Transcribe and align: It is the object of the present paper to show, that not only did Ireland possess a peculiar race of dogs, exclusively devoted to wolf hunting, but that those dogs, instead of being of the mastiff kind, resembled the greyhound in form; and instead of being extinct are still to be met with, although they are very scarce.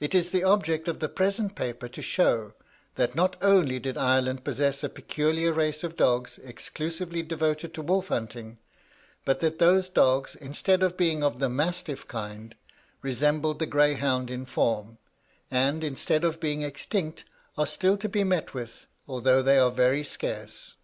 It 0.00 0.14
is 0.14 0.30
the 0.30 0.42
object 0.42 0.88
of 0.88 1.00
the 1.00 1.08
present 1.10 1.54
paper 1.54 1.86
to 1.86 2.00
show, 2.00 2.54
that 2.94 3.14
not 3.14 3.36
only 3.42 3.78
did 3.78 3.98
Ireland 3.98 4.42
possess 4.42 4.82
a 4.82 4.88
peculiar 4.88 5.52
race 5.52 5.84
of 5.84 5.96
dogs, 5.98 6.38
exclusively 6.38 7.22
devoted 7.22 7.74
to 7.74 7.82
wolf 7.82 8.08
hunting, 8.08 8.56
but 9.26 9.40
that 9.40 9.58
those 9.58 9.90
dogs, 9.90 10.34
instead 10.34 10.82
of 10.82 10.96
being 10.96 11.22
of 11.22 11.40
the 11.40 11.50
mastiff 11.50 12.08
kind, 12.08 12.54
resembled 13.02 13.58
the 13.58 13.66
greyhound 13.66 14.30
in 14.30 14.46
form; 14.46 14.96
and 15.50 15.84
instead 15.84 16.24
of 16.24 16.40
being 16.40 16.62
extinct 16.62 17.24
are 17.58 17.66
still 17.66 17.98
to 17.98 18.08
be 18.08 18.24
met 18.24 18.54
with, 18.54 18.86
although 19.06 19.42
they 19.42 19.58
are 19.58 19.70
very 19.70 20.04
scarce. 20.04 20.76